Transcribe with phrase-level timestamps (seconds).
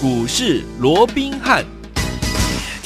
[0.00, 1.77] 股市罗宾汉。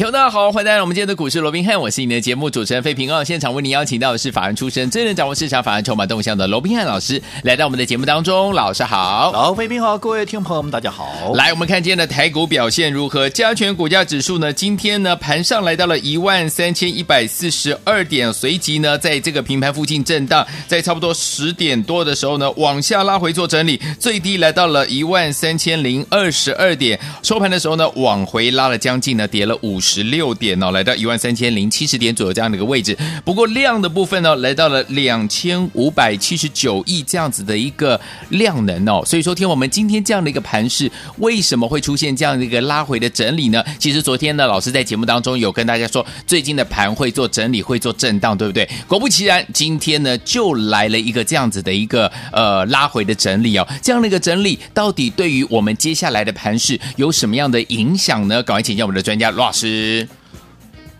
[0.03, 3.23] 听众大家好，欢迎来到我们今天的股市罗宾汉，我是你的节目主持人费平哦。
[3.23, 8.53] 现场为您邀请到的是法案出身、最能掌握市场法案筹码动向的罗宾汉老师，来到我们的节目当中。
[8.53, 11.33] 老师好，老费平好，各位听众朋友们大家好。
[11.35, 13.31] 来，我们看今天的台股表现如何？
[13.31, 14.53] 加权股价指数呢？
[14.53, 29.81] 今天呢盘上来到了一万三千一百四十二点，随即呢在这个平盘附近震荡，在差不多十点多的时候呢往下拉回做整理，最低来到了一万三千零二十二点，收盘的时候呢往回拉了将近呢跌了五。
[29.81, 32.97] 十十六点哦，来到一万三千零七十点左右这样的一个位置。
[33.27, 39.03] 不过量的部分呢，来到了两千五百七十九亿这样子的一个量能哦。
[39.05, 43.63] 所以说，听我们今天这样的一个盘势，为什么会出现这样的一个拉回的整理呢？
[43.79, 48.67] 其实昨天呢，老师在节目当中有跟大家说，最近的盘会做整理，会做震荡，对不对？
[48.89, 53.69] 果不其然，今天呢就来了一个这样子的一个呃拉回的整理哦。
[53.83, 58.43] 这样的一个整理，到底对于我们接下来的盘势有什么样的影响呢？
[58.43, 59.72] 赶快请教我们的专家罗老师。
[59.73, 60.07] 是，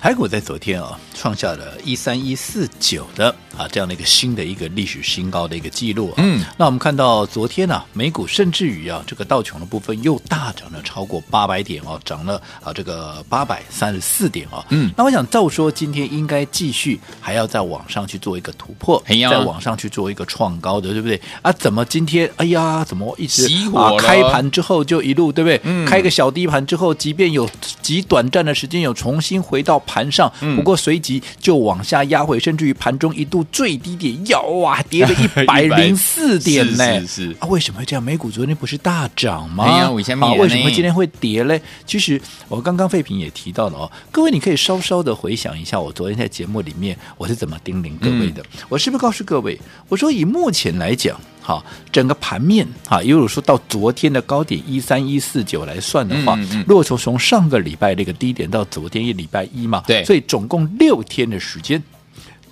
[0.01, 3.35] 台股在昨天啊，创下了一三一四九的。
[3.57, 21.21] 啊，这样的一个新的一个历史新高的一个记录啊，嗯，那我们看到昨天呢、啊，美股甚至于啊，这个道琼的部分又大涨了超过八百点哦，涨了啊这个八百三十四点哦，嗯，那我想照说今天应该继续还要再往上去做一个突破，再往上去做一个创高的，对不对？
[21.43, 25.61] 啊，怎么今天哎呀，怎么一直啊开盘之后就一路对不对？
[25.65, 27.49] 嗯，开个小低盘之后，即便有
[27.83, 33.42] 极短暂的时间有重新回到盘上，不过随即就往下压回，甚至于盘中一度。
[33.45, 37.01] 最低点要哇，跌了 一百零四点呢！
[37.01, 38.03] 是，是，是啊，为什么会这样？
[38.03, 39.65] 美股昨天不是大涨吗？
[39.65, 41.61] 啊，为什么今天会跌嘞？
[41.87, 48.43] 其实我刚刚废品也提到了哦，各位你可以稍稍的回想一下，我昨天在节目里面我是怎么叮咛各位的。
[48.43, 61.83] 嗯、我是不是告诉各位，我说以目前来讲，哈，整个盘面哈，如果说到昨天的高点一三一四九来算的话，嗯嗯、如果说从上个礼拜那个低点到昨天一礼拜一嘛，对，所以总共六天的时间。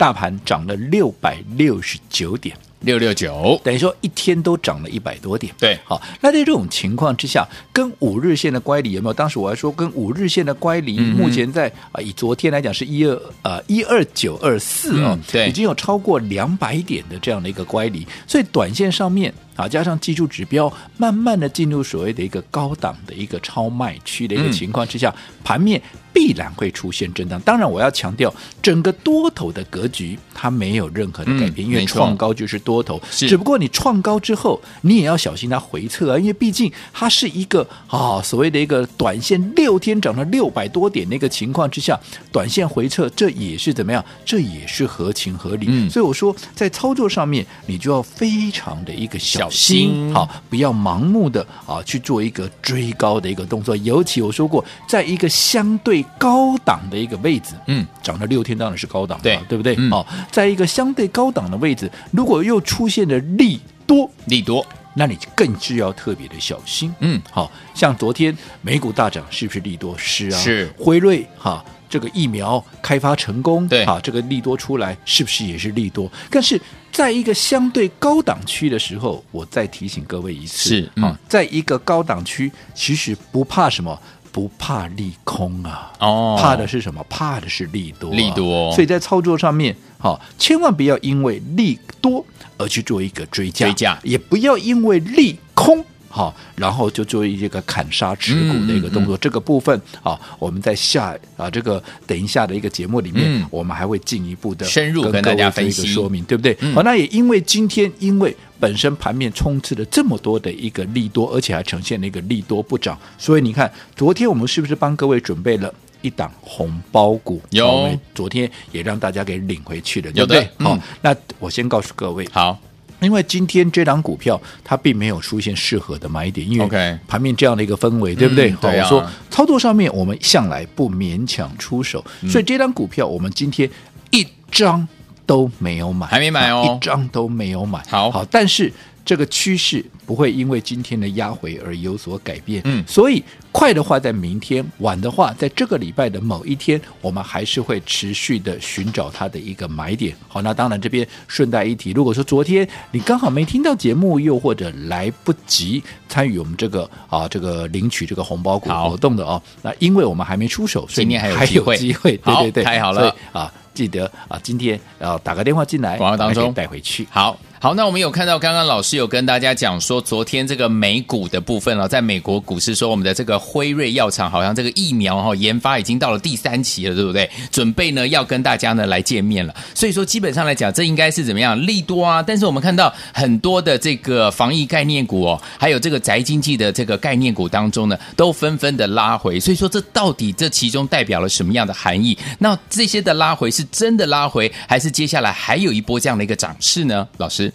[0.00, 5.54] 大盘涨了六百六十九点，六六九，等于说一天都涨了一百多点。
[5.58, 9.12] 对，好，那在这种情况之下，跟五日线的乖离有没有？
[9.12, 19.34] 当时我还说，跟五日线的乖离，目前在啊，以昨天来讲是一二呃一二九二四啊，对，已经有超过两百点的这样的一个乖离，所以短线上面。
[19.60, 25.80] 啊，加上技术指标慢慢的进入所谓的一个高档的一个超卖区的一个情况之下，嗯、盘面
[26.14, 27.38] 必然会出现震荡。
[27.42, 28.32] 当然，我要强调，
[28.62, 32.98] 整个多头的格局它没有任何的改变，嗯、因为创高就是多头。
[33.10, 41.98] 只不过你创高之后，你也要小心它回撤啊，因为毕竟它是一个啊所谓的一个短线六天涨了六百多点的一个情况之下，
[42.32, 44.02] 短线回撤这也是怎么样？
[44.24, 45.66] 这也是合情合理。
[45.68, 49.49] 嗯、所以我说，在操作上面，你就要非常的一个小。
[49.50, 53.76] 心好，不要盲目的啊去做一个追高的一个动作。
[53.78, 59.38] 尤其我说过，在一个相对高档的一个位置，嗯，涨了六天当然是高档，对。
[59.48, 59.74] 对不对？
[59.88, 66.94] 好、嗯，在一个相对高档的位置，如果又出现了利多，利多，那你更是要特别的小心。
[67.00, 69.96] 嗯，好像昨天美股大涨，是不是利多？
[69.98, 71.64] 是啊，是辉瑞哈。
[71.88, 76.08] 这个疫苗开发成功，对啊，这个利多出来是不是也是利多？
[76.30, 76.60] 但是
[76.92, 84.00] 在一个相对高档区的时候，我再提醒各位一次，是啊，嗯、在一个高档区，其实不怕什么，
[84.32, 87.04] 不怕利空啊，哦，怕的是什么？
[87.08, 88.72] 怕的是利多、啊，利多。
[88.72, 92.24] 所以在操作上面，哈、啊，千万不要因为利多
[92.58, 95.84] 而去做一个追加，追加，也不要因为利空。
[96.12, 99.14] 好，然后就做一个砍杀持股的一个动作。
[99.14, 106.52] 嗯嗯、这个部分啊，我们在下啊这个等一下的一个节目里面，嗯、我们还会进一步的深入跟大家分析说明，对不对？
[106.74, 115.72] 好、嗯，那也因为今天因为本身盘面充斥了这么多的一个利多，而且还呈现了一个利多不涨，所以你看昨天我们是不是帮各位准备了
[116.02, 117.40] 一档红包股？
[117.50, 120.48] 有，昨天也让大家给领回去了，对不对？
[120.58, 122.58] 好，那我先告诉各位，好。
[123.00, 128.50] 因为今天这档股票它并没有出现适合的买点，因为盘面这样的一个氛围，对不对？
[128.52, 133.68] 好，我说操作上面我们向来不勉强出手，所以这档股票我们今天
[134.10, 134.86] 一张
[135.26, 137.82] 都没有买，还没买哦，一张都没有买。
[137.88, 138.72] 好，好，但是。
[139.04, 150.14] 这个趋势不会因为今天的压回而有所改变，嗯，所以快的话在明天，晚的话在这个礼拜的某一天，我们还是会持续的寻找它的一个买点。
[150.28, 163.52] 好，那当然这边顺带一提，如果说昨天你刚好没听到节目，又或者来不及参与我们这个啊这个领取这个红包股活动的哦，那因为我们还没出手，所以今天还有机会，机会，对对对，太好了啊！
[163.72, 167.06] 记得啊，今天要打个电话进来，广告当中带回去。
[167.10, 167.38] 好。
[167.62, 177.28] 好，那我们有看到刚刚老师有跟大家讲说，昨天这个美股的部分啊，在美国股市说，我们的这个辉瑞药厂好像这个疫苗哈研发已经到了第三期了，对不对？
[177.52, 179.54] 准备呢要跟大家呢来见面了。
[179.74, 182.22] 所以说基本上来讲，这应该是怎么样利多啊？
[182.22, 189.38] 但是我们看到很多的这个防疫概念股哦，还有这个宅经济的这个概念股当中呢，都纷纷的拉回。
[189.38, 192.16] 所以说这到底这其中代表了什么样的含义？
[192.38, 197.06] 那这些的拉回是真的拉回，还是接下来还有一波这样的一个涨势呢？
[197.18, 197.49] 老师？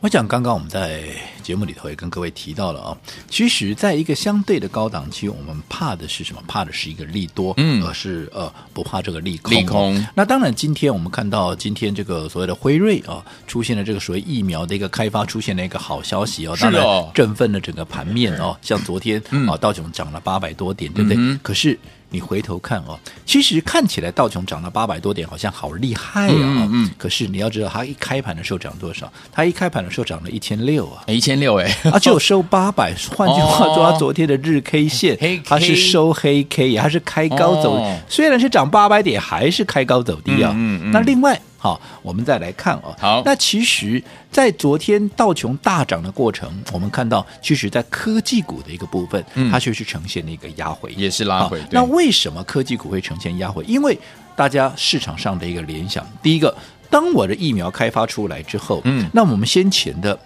[0.00, 1.02] 我想刚刚我们在
[1.42, 2.98] 节目里头也跟各位提到了啊，
[3.30, 6.42] 其实在一个相对的高档期，我们怕的是什么？
[6.46, 9.50] 怕的是一个利多，嗯，而是呃不怕这个利空。
[9.56, 10.06] 利空。
[10.14, 16.84] 那当然，今天我们看到今天这个所谓的辉瑞啊，出现了这个所谓疫苗的一个开发，出现了一个好消息哦，当然
[17.14, 18.54] 振奋了整个盘面哦。
[18.60, 21.38] 像昨天啊，道琼涨了八百多点，对不对？
[21.42, 21.78] 可是。
[22.14, 22.96] 你回头看哦，
[23.26, 26.68] 其实看起来道琼涨了八百多点，好像好厉害啊、哦！
[26.70, 29.12] 嗯，嗯，可是你要知道，它一开盘的时候涨多少？
[29.32, 32.94] 它一开盘的时候涨了一千六啊，一千六哎，啊，就收八百。
[33.16, 40.52] 换句话说，它昨天的日 K 线，它是收黑 K，它是开高走，哦、虽然是涨八百点，还是开高走低啊。
[40.54, 40.90] 嗯嗯，嗯。
[40.92, 41.40] 那另外。
[41.64, 42.94] 好，我们再来看哦。
[42.98, 51.58] 好，那其实，在昨天道琼大涨的过程，我们看到，其实，在科技股的一个部分，嗯、它却是呈现了一个压回，也是拉回。
[51.70, 53.64] 那为什么科技股会呈现压回？
[53.64, 53.98] 因为
[54.36, 56.54] 大家市场上的一个联想，第一个，
[56.90, 60.20] 当我的疫苗开发出来之后，嗯，那我们先前的哈。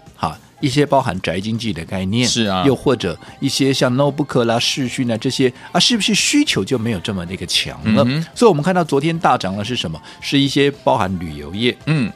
[0.61, 8.05] 一些包含宅经济的概念是啊，又或者一些像 notebook 啦、视讯啊这些啊，是不是需求就没有这么那个强了？
[8.07, 10.01] 嗯、所以，我们看到昨天大涨的是什么？
[10.21, 12.13] 是一些包含旅游业、嗯，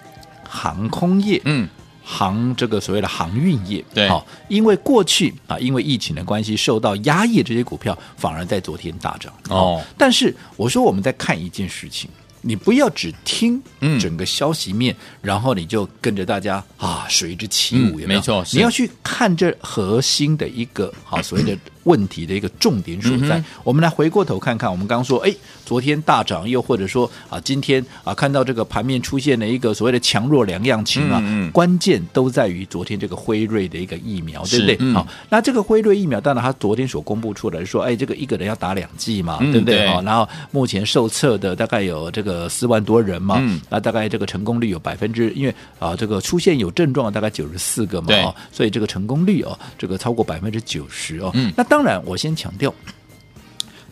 [0.49, 1.69] 航空业、嗯，
[2.03, 3.85] 航这个所谓的航运业。
[3.95, 9.33] 对，好，因为过去啊，因为疫情的关系受到压抑，这些股票反而在昨天大涨。
[9.51, 12.11] 哦，但是我说我们在看一件事情。
[12.43, 13.63] 你不要只听
[13.99, 18.21] 整个消息面，嗯、然后你就跟着大家啊随之起舞，有没有？
[18.21, 21.57] 没错，你要去看这核心的一个好所谓的。
[21.85, 24.71] 问题的一个重点所在，嗯、我们来回过头看看。
[24.71, 25.35] 我们刚刚说，哎，
[25.65, 34.93] 昨天大涨，又或者说啊，今天啊，看到这个盘面出现了一个所谓的强弱两样情啊，嗯嗯、关键都在于昨天这个辉瑞的一个疫苗，对不对？
[34.93, 39.85] 好、嗯，那这个辉瑞疫苗，当然它昨天所公布出来说，哎，这个一个人要打两剂嘛，对不对？
[39.89, 51.67] 好，然后目前受测的大概有这个四万多人嘛，嗯、那大概这个成功率有百分之，因为啊，这个出现有症状大概九十四个嘛，对所以这个成功率哦，这个超过百分之九十哦，嗯、那。
[51.73, 52.75] 当然，我先强调，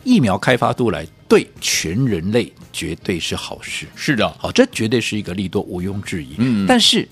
[0.03, 3.87] 疫苗开发出来对全人类绝对是好事。
[3.95, 6.35] 是的，好，这绝对是一个利多，毋庸置疑。
[6.37, 7.09] 嗯，但是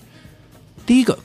[0.86, 1.18] 第一个，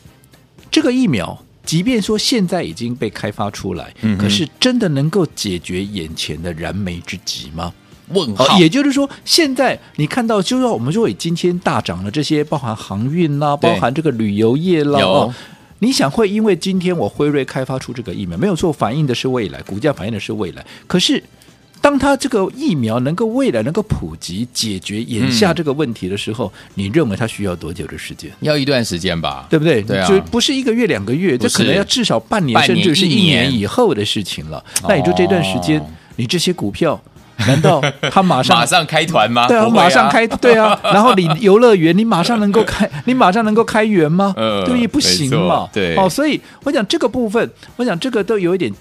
[0.71, 7.71] 这个疫苗，即便说现在已经被开发出来，嗯，可是真的能够解决眼前的燃眉之急吗？
[8.07, 8.57] 问号。
[8.57, 14.99] 也就是说，现在你看到，就说我们说，今天大涨了这些，包含航运啦，包含这个旅游业啦。
[15.79, 20.65] 你想会因为今天我辉瑞开发出这个疫苗没有错，反映的是未来，股价反映的是未来。
[20.87, 21.21] 可是，
[21.81, 28.31] 当它这个疫苗能够未来能够普及，解决眼下这个问题的时候，嗯、你认为它需要多久的时间？
[28.39, 29.81] 要一段时间吧，对不对？
[29.81, 34.63] 对啊，就不是一个月两个月，这可能要至少半年，甚至是一年以后的事情了。
[34.87, 35.85] 那也就这段时间，哦、
[36.15, 36.99] 你这些股票？
[37.47, 39.47] 难道他马上马上开团吗？
[39.47, 40.79] 对啊，马上开对啊。
[40.83, 44.33] 然后你游乐园，你马上能够开，你马上能够开园吗？
[44.37, 45.67] 呃， 对，不行嘛。
[45.73, 48.73] 对，哦，所以我讲这个部分，我讲这个都有一点，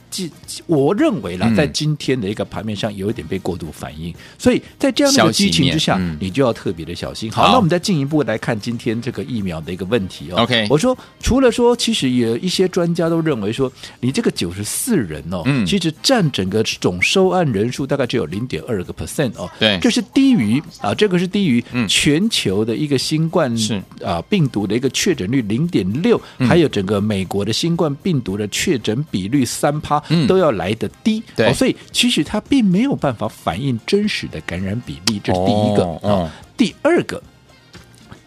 [0.66, 4.14] 我认为啦，在今天的一个盘面上有一点被过度反应。
[4.38, 7.30] 所以在这样的激情之下，你就要特别的小心。
[7.30, 10.42] 好，那我们再进一步来看今天这个疫苗的一个问题哦。
[10.42, 13.70] OK，我说除了说，其实有一些专家都认为说，
[14.00, 19.32] 你这个九十四人哦，其实占整个总收案人数大概只有零点二个 percent。
[19.36, 36.32] 哦，对，这是低于啊，这个是低于全球的一个新冠是啊病毒的一个确诊率零点六，还有整个美国的新冠病毒的确诊比率三趴都要来的低，对，所以其实它并没有办法反映真实的感染比例，这是第一个啊。
[36.56, 37.22] 第二个，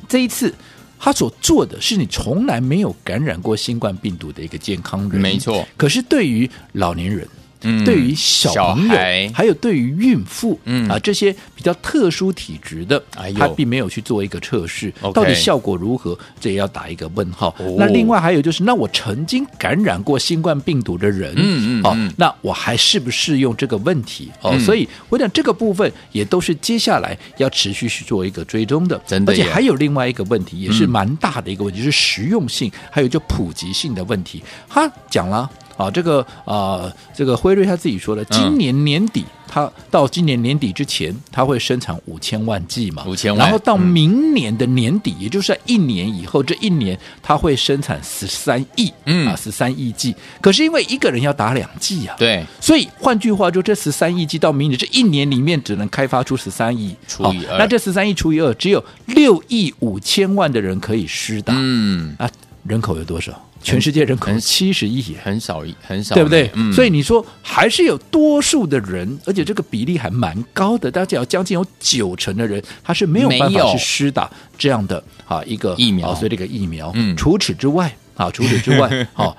[0.08, 0.54] 这一次
[1.00, 5.66] 他所做的是你从来没有感染过新冠病毒的一个健康人，没错。
[5.78, 7.28] 可是对于老年人。
[7.62, 8.96] 嗯，对于小朋友，
[9.34, 13.02] 还有对于孕妇，嗯啊，这些比较特殊体质的，
[13.36, 17.56] 他并没有去做一个测试，到底效果如何，这也要打一个问号。
[17.78, 24.32] 那另外还有就是，那我曾经感染过新冠病毒的人，嗯嗯，哦，那我还适不适用这个问题？
[24.42, 29.34] 哦，所以我想这个部分也都是接下来要持续去做一个追踪的，真的。
[29.34, 34.44] 而且还有另外一个问题，也是蛮大的一个问题，是实用性，还有就普及性的问题。
[34.70, 35.50] 他讲了。
[35.78, 39.22] 啊，这个啊，这个辉瑞他自己说的，今年年底。
[39.22, 43.06] 嗯它到今年年底之前，他会生产五千万剂嘛？
[43.08, 43.40] 五千万。
[43.40, 50.14] 然后到明年的年底，嗯、也就是一年以后，这一年他会生产十三亿，嗯啊，十三亿剂。
[50.42, 62.30] 可是因为一个人要打两剂啊，对，所以换句话说，这十三亿剂到明年这一年里面只能开发出十三亿除以二，那这十三亿除以二，只有六亿五千万的人可以施打，嗯啊，
[62.66, 63.32] 人口有多少？
[63.72, 66.50] 全世界人口七十亿，很少，很少，对不对？
[66.54, 76.92] 嗯、所以你说还是有多数的人，而且这个比例还蛮高的，大家有将近有九成的人，他是没有办法去施打这样的啊一个疫苗，所以这个疫苗。
[76.96, 79.36] 嗯，除此之外啊，除此之外， 好。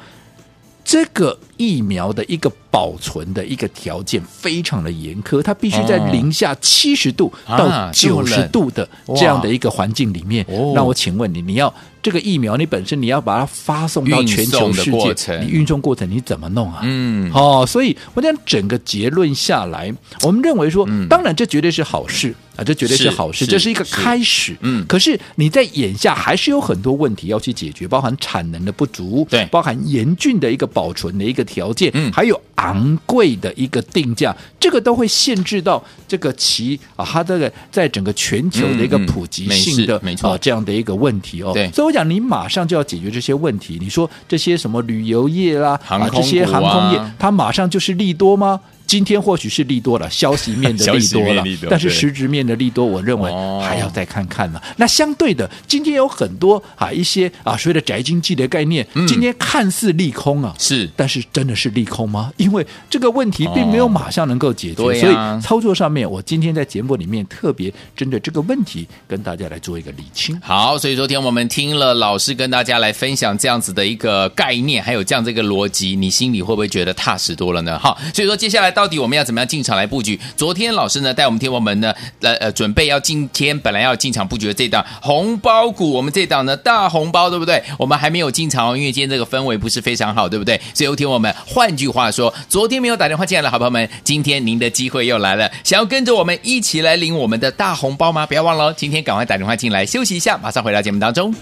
[0.88, 10.47] 这个疫苗的一个保存的一个条件非常的严苛，它必须在零下七十度到九十度的这样的一个环境里面。
[10.75, 16.80] 那我请问你，你要这个疫苗，你本身你要把它发送到全球世界，你运送过程你怎么弄啊？
[16.85, 22.35] 嗯，哦，所以我讲整个结论下来，我们认为说，当然这绝对是好事。
[22.59, 24.57] 啊，这绝对是好事，这是一个开始。
[24.62, 41.53] 嗯，可是你在眼下还是有很多问题要去解决，包含产能的不足，对，包含严峻的一个保存的一个条件，嗯，还有昂贵的一个定价，这个都会限制到这个其啊，它这个在整个全球的一个普及性的，没错，这样的一个问题哦。
[41.55, 43.79] 对，所以我讲你马上就要解决这些问题。
[43.81, 48.61] 你说这些什么旅游业啦，啊，这些航空业，它马上就是利多吗？
[48.88, 53.30] 今天或许是利多了，消息面的 利多了，但是实质面的利多，我认为
[53.61, 54.61] 还要再看看呢。
[54.78, 62.33] 那相对的，今天有很多啊一些啊所谓的宅经济的概念，今天看似利空啊，是，但是真的是利空吗？
[62.38, 70.40] 因为这个问题并没有马上能够解决，所以操作上面，我今天在节目里面特别针对这个问题跟大家来做一个理清。
[70.40, 77.78] 好，所以昨天我们听了老师跟大家来分享这样子的一个概念，还有这样这个逻辑，你心里会不会觉得踏实多了呢？
[77.78, 78.73] 哈，所以说接下来。
[78.78, 80.16] 到底我们要怎么样进场来布局？
[80.37, 87.61] 昨天老师呢带我们听我们呢，呃呃，准备要今天本来要进场布局的这档红包股，我们这档呢大红包，对不对？
[87.76, 90.61] 我们还没有进场，因为今天这个氛围不是非常好，对不对？
[90.73, 98.25] 所以有听我们，换句话说，昨天没有打电话进来的好朋友们，今天您的机会又来了，想要跟着我们一起来领我们的大红包吗？
[98.25, 101.35] 不要忘了，今天赶快打电话进来休息一下，马上回到节目当中。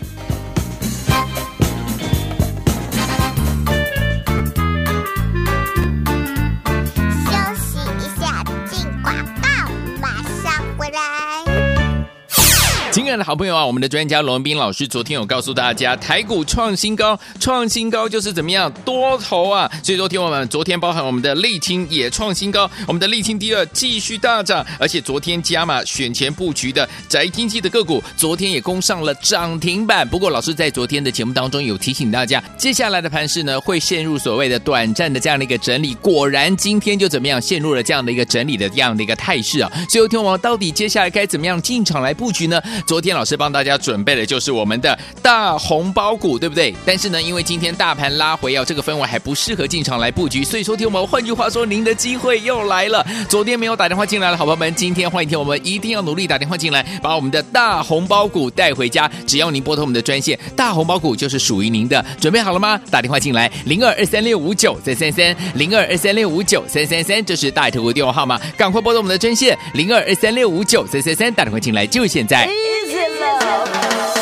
[13.19, 19.71] 的好朋友啊，我们的专家罗文斌老师昨天有告诉大家，台股创新高，创新高就是怎么样多头啊！
[19.83, 30.07] 所以昨天我们昨天包含我们的沥青也创新高，我们的沥青第二继续大涨，而且昨天加码选前布局的宅经济的个股，昨天也攻上了涨停板。
[30.09, 35.95] 不过老师在昨天的节目当中有提醒大家，接下来的盘势呢会陷入所谓的短暂的这样的一个整理。
[35.95, 39.71] 果然今天就怎么样陷入了这样的一个整理的这样的一个态势啊！
[39.89, 42.61] 所以天我们到底接下来该怎么样进场来布局呢？
[42.87, 46.75] 昨天天老师帮大家准备的就是我们的大红包股，对不对？
[46.85, 53.07] 但是呢，因为今天大盘拉回，要这个氛围还不适合进场来布局，所以说听我们，换句话说，您的机会又来了。
[53.29, 59.11] 昨天没有打电话进来的好朋友们，今天欢迎听我们一定要努力打电话进来，把我们的大红包股带回家。
[59.27, 62.05] 只要您拨通我们的专线，大红包股就是属于您的。
[62.21, 62.81] 准备好了吗？
[62.91, 72.49] 打电话进来，零二二三六五九三三三，零二二三六五九三三三，这是大头的电话号码，赶快拨通我们的专线，零二二三六五九三三三，打电话进来就现在。
[73.39, 74.16] Brasil.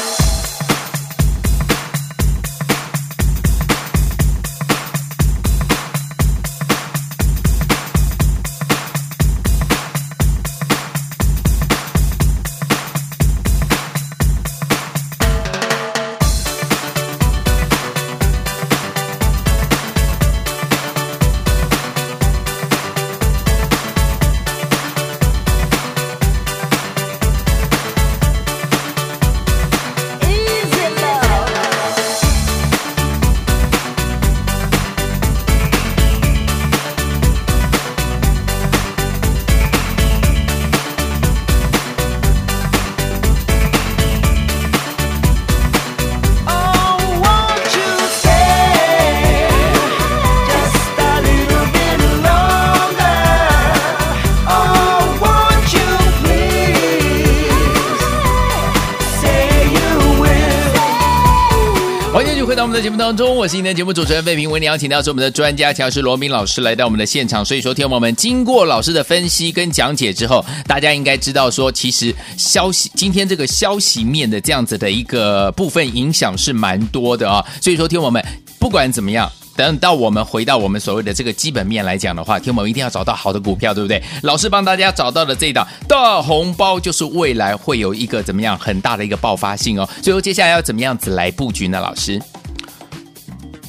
[62.54, 67.44] 在节目当中，我是今天节目主持人费平，为你邀请到是我们的专家强势罗明老师来到我们的现场。
[67.44, 77.44] 所以说，听我们经过老师的分析跟讲解之后，大家应该知道说，其实消息今天这个消息面的这样子的一个部分影响是蛮多的啊。
[77.60, 78.24] 所以说，听我们
[78.58, 79.30] 不管怎么样。
[79.56, 84.02] 等到我们回到我们所谓的这个基本面来讲的话，听我们一定要找到好的股票，对不对？
[84.22, 89.88] 老师帮大家找到的这一档大红包，就是未来会有一个怎么样很大的一个爆发性哦。
[90.02, 91.80] 最后接下来要怎么样子来布局呢？
[91.80, 92.20] 老师，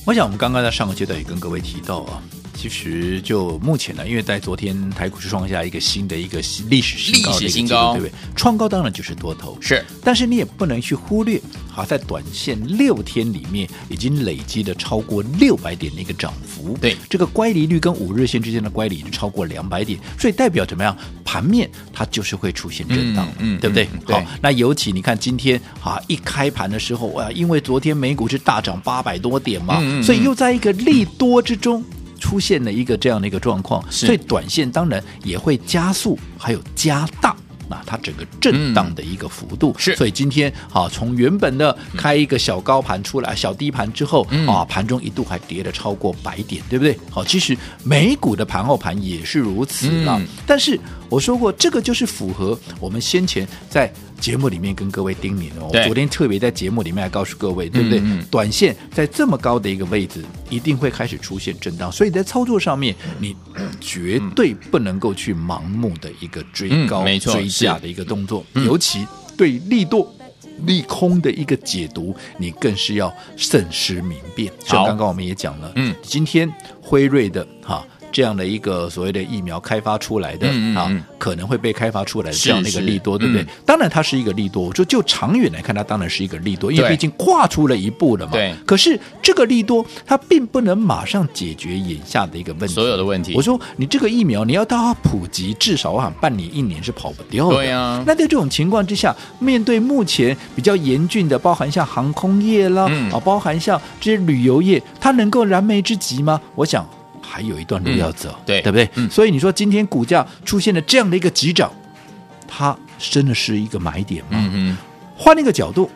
[0.06, 2.22] 我想我们刚刚在上个阶段也跟各位提到啊。
[2.58, 8.14] 其实就目前呢，因为在昨天台股是创下一个新的一个历史新高的一个新高，对不对？
[8.34, 9.84] 创高当然就是多头，是。
[10.04, 16.96] 但是你也不能去忽略，好，在短线六天里面已经累积了超过六百点的一个涨幅，对。
[17.10, 20.98] 这个乖离率跟五日线之间的乖离是超过两百点，所以代表怎么样？
[21.36, 23.86] 盘面它就是会出现震荡，嗯，嗯对不对？
[24.06, 31.84] 好，那尤其你看今天啊，一开盘的时候啊，因为昨天美股是大涨八百多点嘛，所以又在一个利多之中。
[32.18, 37.36] 出现了一个这样的一个状况，所以短线当然也会加速，还有加大
[37.70, 39.76] 那它整个震荡的一个幅度。
[39.78, 46.98] 是，所以今天啊，从原本的开一个小高盘出来，小低盘之后啊，盘中一度还跌了超过百点，对不对？
[47.10, 50.22] 好，其实美股的盘后盘也是如此啊。
[50.46, 50.80] 但是
[51.10, 53.92] 我说过，这个就是符合我们先前在。
[54.26, 58.00] 节目里面跟各位叮咛哦，我昨天特别在节目里面还告诉各位，对不对？
[58.00, 63.36] 嗯嗯、短线在这么高的一个位置，一定会开始出现震荡，所以在操作上面，你
[63.80, 69.06] 绝对不能够去盲目的一个追高、嗯、追价的一个动作，尤其
[69.38, 70.12] 对利多、
[70.66, 74.52] 利空的一个解读，你更是要慎思明辨。
[74.66, 76.52] 像刚刚我们也讲了，嗯，今天
[76.82, 77.86] 辉瑞的哈。
[78.16, 83.44] 这样的一个所谓的疫苗开发出来的、啊，可能会被开发出来的这样的一个利多，对不对？
[83.44, 84.64] 嗯、当然它是一个利多。
[84.64, 88.32] 我说就长远来看，它当然是一个利多，因为毕竟跨出了一步了嘛。
[88.32, 88.56] 对。
[88.66, 93.34] 可是这个利多它并不能马上解决眼下的一个问题，所有的问题。
[93.36, 97.56] 我说你这个疫苗你要到它普及，至少我想半年一年是跑不掉的。
[97.58, 98.04] 对呀、啊。
[98.08, 106.40] 那在这种情况之下，面对目前比较严峻的，包含像航空业啦，嗯、啊，包含像这些旅游业，它能够燃眉之急吗？
[106.56, 106.88] 我想。
[107.28, 108.90] 还有一段路要走，嗯、对对不对？
[108.96, 111.72] 嗯、所以你说今天股价出现了这样的一个急涨，
[112.48, 114.30] 它真的是一个买点吗？
[114.34, 114.78] 嗯嗯，
[115.18, 115.90] 换一个角度。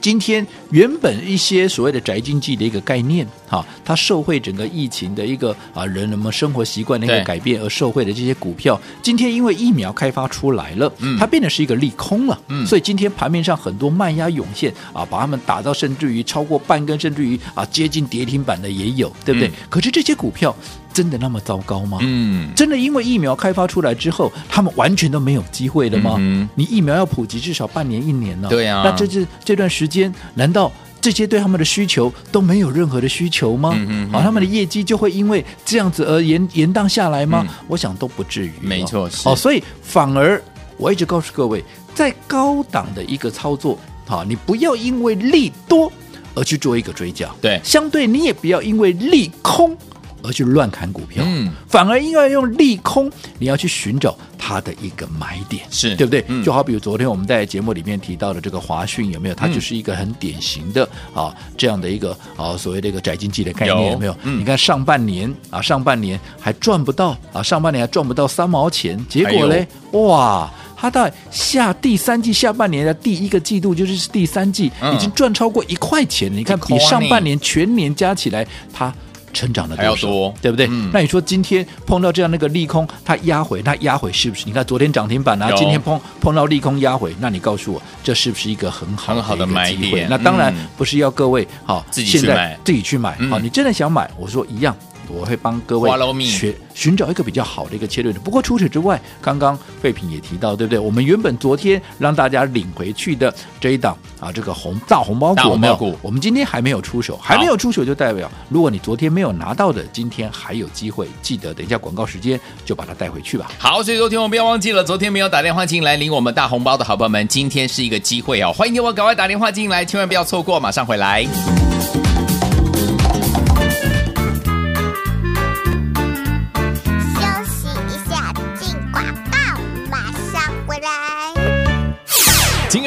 [0.00, 19.50] 今天原本一些所谓的宅经济的一个概念，哈，它受惠整个疫情的一个啊人人们生活习惯的一个改变而受惠的这些股票，今天因为疫苗开发出来了，它变得是一个利空了，嗯，所以今天盘面上很多卖压涌现啊，把他们打到甚至于超过半根，甚至于啊接近跌停板的也有，对不对？
[19.68, 20.54] 可是这些股票。
[20.92, 21.98] 真的那么糟糕吗？
[22.02, 26.16] 嗯，真的因为疫苗开发出来之后，他们完全都没有机会了吗？
[26.18, 28.48] 嗯，你疫苗要普及至少半年一年呢。
[28.48, 33.72] 对啊，那这这这段时间，难道这些对他们的需求都没有任何的需求吗？
[33.74, 37.46] 嗯，好，他们的业绩就会因为这样子而延延宕下来吗？
[37.68, 38.52] 我想都不至于。
[38.60, 40.42] 没错，哦，所以反而
[40.76, 45.90] 我一直告诉各位，在高档的一个操作，好，你不要因为利多
[46.34, 49.76] 而去做一个追加，对，相对你也不要因为利空。
[50.22, 55.94] 而去乱砍股票，嗯，反而应该用利空，你要去寻找它的一个买点，是。
[55.96, 56.24] 对不对？
[56.28, 59.34] 嗯、就好比如昨天我们在节目里面提到的这个华讯，有没有？
[59.34, 64.16] 它就是一个很典型的、嗯、啊这样的一个啊所谓的一个宅经济的概念，有，有没有？
[64.22, 78.92] 嗯、你看上半年啊，上半年还赚不到啊，上半年还赚不到三毛钱，结果嘞，哇，它在下第三季下半年的第一个季度，就是第三季，已经赚超过一块钱你看比上半年全年加起来，它。
[79.32, 80.66] 成长的还要，多对不对？
[80.70, 84.44] 嗯、那你说今天碰到这样那个利空，它压回，那压回是不是？
[84.46, 90.06] 你看昨天涨停板啊，有今天碰碰到利空压回，那你告诉我，这是不是一个很好的，很好的买点？
[90.08, 93.16] 那当然不是要各位好，自己去买，自己去买。
[93.28, 94.76] 好，你真的想买，我说一样。
[95.12, 98.22] 我会帮各位寻寻找一个比较好的一个切入点。
[98.22, 100.78] 不过除此之外，刚刚废品也提到，对不对？
[100.78, 105.98] 我们原本昨天让大家领回去的这一档啊，这个红大红包股，没有？
[106.02, 111.08] 我们今天还没有出手，还没有出手就代表，如果你昨天没有拿到的，今天还有机会。
[111.22, 113.50] 记得等一下广告时间就把它带回去吧。
[113.58, 121.59] 好，所以昨天我们不要忘记了，昨天没有打电话进来领我们大红包的好朋友们，今天是一个机会哦，欢迎给我赶快打电话进来，千万不要错过，马上回来。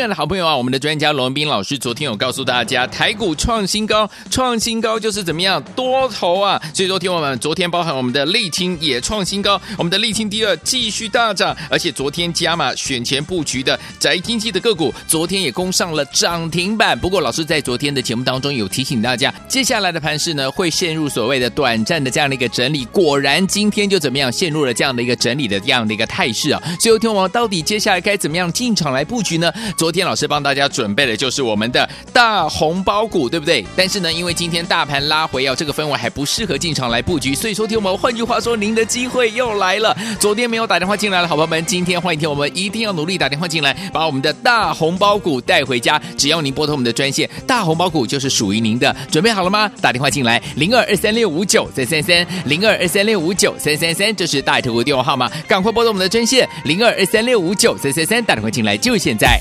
[0.10, 6.62] 的好朋友啊，我们的专家罗文斌老师昨天有告诉大家，台股创新高，创新高就是怎么样多头啊！
[6.74, 16.98] 所以昨天我们昨天包含我们的沥青也创新高，我们的沥青第二继续大涨，而且昨天加码选前布局的宅经济的个股，昨天也攻上了涨停板。
[16.98, 22.86] 不过老师在昨天的节目当中有提醒大家，接下来的盘势呢会陷入所谓的短暂的这样的一个整理。
[22.86, 26.62] 果然今天就怎么样陷入了这样的一个整理的这样的一个态势啊！
[26.80, 29.52] 所以天我到底接下来该怎么样进场来布局呢？
[29.78, 33.63] 昨天老师帮大家准备的就是我们的大红包股，对不对？
[33.75, 39.95] 但是呢，因为今天大盘拉回要，这个氛围还不适合进场来布局，所以说听我们，换句话说，您的机会又来了。
[40.19, 46.01] 昨天没有打电话进来的好朋友们，今天欢迎听我们一定要努力打电话进来，把我们的大红包股带回家。
[46.17, 48.95] 只要您拨通我们的专线，大红包股就是属于您的。
[49.12, 49.69] 准备好了吗？
[49.82, 59.39] 打电话进来，零二二三六五九三三三，零二二三六五九三三三，这是大头的电话号码，赶快拨通我们的专线，零二二三六五九三三三，打电话进来就现在。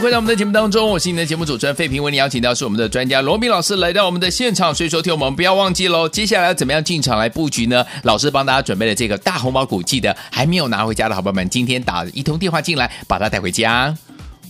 [0.00, 7.84] 回到我们的节目当中，我是你的节目主持人费平，为你邀请到是我们的专家罗宾老师来到我们的现场，所以说听我们不要忘记喽，接下来要怎么样进场来布局呢？
[8.04, 13.94] 老师帮大家准备了这个大红包股，记得还没有拿回家的好朋友们，今天打一通电话进来，把它带回家。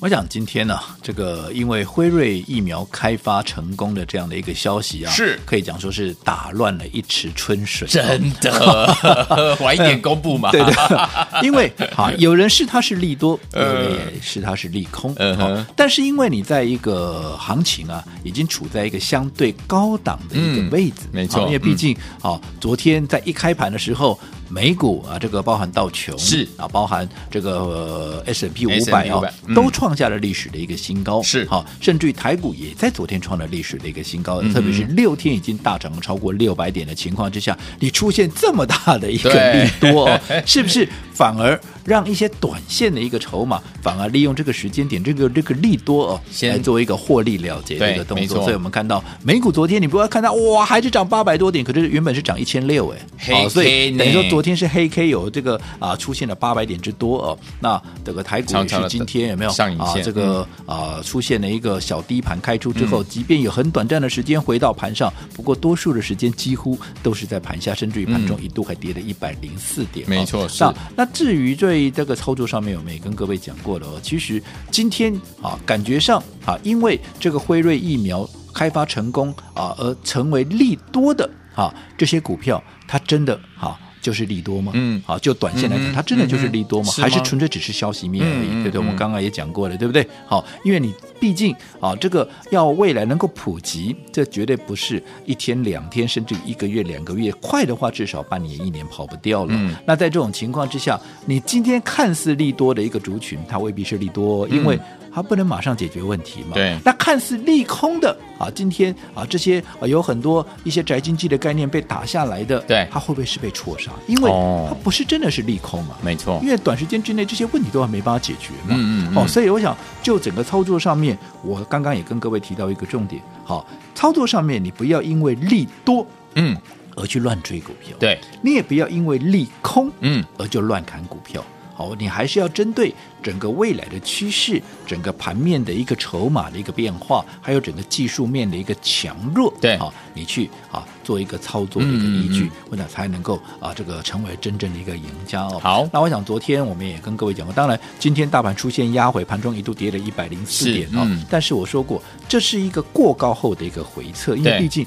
[0.02, 9.06] 我想今天呢、啊，这个因为辉瑞疫苗开发成功的这样的一个消息啊，是可以讲说是打乱了一池春水，真的，
[9.60, 10.50] 晚一点公布嘛？
[10.52, 15.66] 对对，因为 好，有人是它是利多，有人也是它是利空，嗯哼。
[15.76, 24.18] 但是因为你在一个行情啊，已经处在一个相对高档的一个位置，嗯、没错，因为毕竟啊、嗯，昨天在一开盘的时候。
[24.50, 29.22] 美股啊，这个包含道琼是啊，包含这个、呃、S&P 五百啊，
[29.54, 31.22] 都创下了历史的一个新高。
[31.22, 34.42] 是好，甚至于台股也在昨天创了历史的一个新高。
[34.52, 48.42] 特别是六天已经大涨了超过六百点的情况之下，你出现这么大的一个利多，哦， 是不是反而让一些短线的一个筹码，反而利用这个时间点，这个这个利多哦，先来做一个获利了结的一个动作。
[48.42, 54.40] 所以我们看到美股昨天，你不要看到哇，还是涨八百多点，可是原本是涨一千六哎，好，所以等于说昨。
[54.40, 60.02] 天是黑 K 有这个啊出现了八百点之多哦，那这个台股也是今天有没有上影线啊？
[60.02, 70.08] 这个啊出现了一个小低盘开出之后，即便有很短暂的时间回到盘上，不过多数的时间几乎都是在盘下，甚至于盘中一度还跌了一百零四点。
[70.08, 70.64] 没错，是。
[70.96, 74.00] 那至于对这个操作上面，我们也跟各位讲过了哦。
[74.02, 83.38] 其实今天啊，感觉上啊，因为这个辉瑞疫苗开发成功啊，而成为利多的啊，这些股票它真的。
[83.56, 84.72] 啊就是利多吗？
[84.74, 86.92] 嗯，好，就短线来讲，嗯、它真的就是利多吗？
[86.98, 88.48] 嗯、还是纯粹只是消息面而已？
[88.50, 88.78] 嗯、对不对？
[88.80, 90.06] 我们刚刚也讲过了，对不对？
[90.26, 99.52] 好，因为你毕竟啊，这个要未来能够普及，这绝对不是一天两天，甚至一个月两个月，快的话至少半年一年跑不掉了。
[99.52, 104.78] 嗯、那在这种情况之下，你今天看似利多的一个族群，它未必是利多，因为。
[105.12, 106.54] 它不能马上解决问题嘛？
[106.54, 106.78] 对。
[106.84, 113.90] 那看似利空的啊，今天啊这些啊有很多一些宅经济的概念被打下来的，对，它会不会是被错杀？
[114.06, 114.30] 因为
[114.68, 115.96] 它不是真的是利空嘛？
[116.02, 116.40] 没错。
[116.42, 118.70] 因为短时间之内这些问题都还没办法解决嘛。
[118.70, 119.18] 嗯嗯，嗯。
[119.18, 126.56] 哦，所以我想就整个操作上面，我刚刚也跟各位提到一个重点，好，操作上面你不要因为利多嗯
[126.96, 131.42] 而去乱追股票，对，你也不要因为利空嗯而就乱砍股票。
[131.80, 145.58] 好，你还是要针对整个未来的趋势、整个盘面的一个筹码的一个变化，还有整个技术面的一个强弱，对，好，你去啊做一个操作的一个依据，或者、嗯嗯、才能够啊这个成为真正的一个赢家哦。
[145.58, 154.86] 好，那我想昨天我们也跟各位讲过，当然今天大盘出现压回，盘中一度跌了一百零四点啊、但是我说过这是一个过高后的一个回撤，因为毕竟。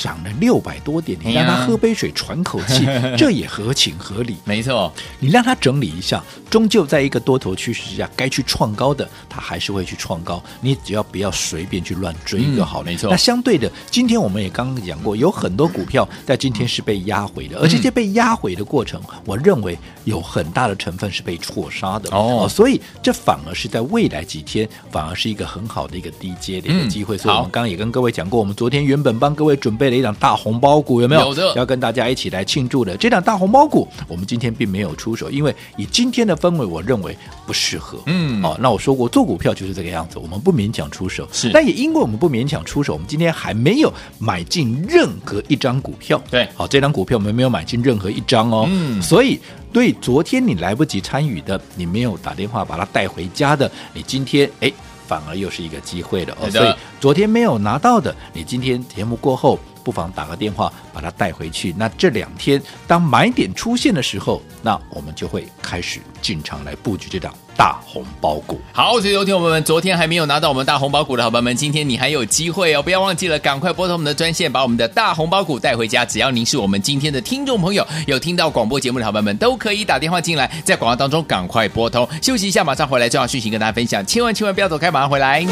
[0.00, 2.86] 涨了六百多点，你让他喝杯水喘口气，
[3.18, 4.36] 这也合情合理。
[4.44, 10.40] 没错，你让他整理一下，终究在一个多头趋势之下，该去创高的，他还是会去创高。
[10.60, 12.84] 你只要不要随便去乱追就好了。
[12.84, 13.10] 没错。
[13.10, 22.46] 那相对的，今天我们也刚刚讲过，有很多股票在今天是被压回的，而这些被压回的过程，我认为有很大的成分是被错杀的哦。
[22.48, 27.18] 所以这反而是在未来几天，反而是一个很好的一个低阶的一个机会。
[27.18, 29.87] 所以我们刚刚也跟各位讲过，我们昨天原本帮各位准备。
[29.90, 31.28] 的一档大红包股有没有？
[31.28, 37.98] 有的，要跟大家一起来庆祝的这档大红包股，我们今天并没有出手，因为以今天的氛围，我认为不适合。
[38.06, 41.28] 嗯，哦，那我说过做股票就是这个样子，我们不勉强出手。
[41.32, 46.22] 是，但也因为我们不勉强出手，我们今天还没有买进任何一张股票。
[46.30, 48.66] 对，好，这张股票我们没有买进任何一张哦。
[48.68, 49.38] 嗯，所以
[49.72, 54.72] 对昨天你来不及参与的，你没有打电话把它带回家的，你今天哎。
[55.08, 61.74] 反而又是一个机会了哦，所以昨天没有拿到的，你今天节目过后不妨打个电话把它带回去。
[61.78, 68.60] 那这两天当买点出现的时候，那我们就会开始进场来布局这档大红包股。
[68.70, 76.04] 好，所以有听我们昨天还没有拿到我们大红包股的好朋友们，今天你还有机会哦，不要忘记了，赶快拨通我们的专线，把我们的大红包股带回家。
[76.04, 82.06] 只要您是我们今天的听众朋友，有听到广播节目的好朋友们，都可以打电话进来，在广告当中赶快拨通。
[82.20, 85.46] 休息一下，马上回来，重要讯息跟大家分享，千万千万不要走开，马上回来。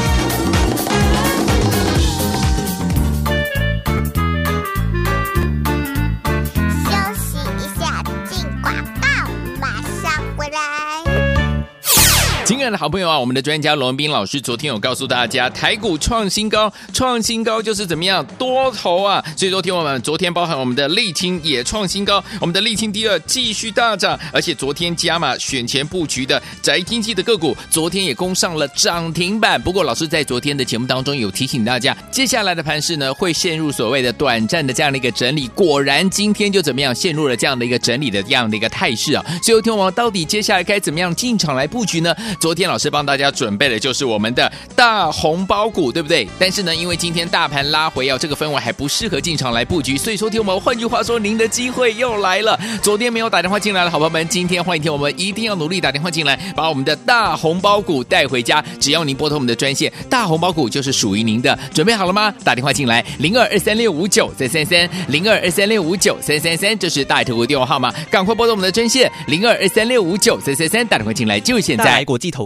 [12.70, 19.24] 的好朋友啊，我们的专家罗文斌老师昨天有告诉大家，台股创新高，创新高就是怎么样多头啊！
[19.37, 29.61] 所以昨天我们昨天包含我们的沥青也创新高，我们的沥青第二继续大涨，而且昨天加码选前布局的宅经济的个股，昨天也攻上了涨停板。
[29.61, 35.46] 不过老师在昨天的节目当中有提醒大家，接下来的盘势呢会陷入所谓的短暂的这样的一个整理。
[35.48, 39.24] 果然今天就怎么样陷入了这样的一个整理的这样的一个态势啊！
[39.42, 42.14] 所以昨天我们到底接下来该怎么样进场来布局呢？
[42.40, 46.27] 昨天老师帮大家准备的就是我们的大红包股，对不对？
[46.38, 52.59] 但是呢，因为今天大盘拉回要，这个氛围还不适合进场来布局，所以说听我们换句话说，您的机会又来了。
[52.83, 58.64] 昨天没有打电话进来的好朋友们，今天欢迎听我们一定要努力打电话进来，把我们的大红包股带回家。
[58.81, 61.59] 只要您拨通我们的专线，大红包股就是属于您的。
[61.75, 62.33] 准备好了吗？
[62.42, 72.05] 打电话进来，零二二三六五九三三三，零二二三六五九三三三，这是大爱投顾电话号码，赶快拨通我们的专线，零二二三六五九三三三，打电话进来就现在。
[72.07, 72.46] 国际投